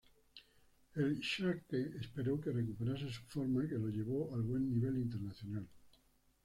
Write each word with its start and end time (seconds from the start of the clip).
El 0.95 1.19
Schalke 1.23 1.91
esperó 1.99 2.41
que 2.41 2.49
recuperase 2.51 3.07
su 3.11 3.21
forma 3.27 3.67
que 3.67 3.75
lo 3.77 3.89
llevó 3.89 4.33
al 4.33 4.41
buen 4.41 4.67
nivel 4.73 4.97
internacional. 4.97 5.67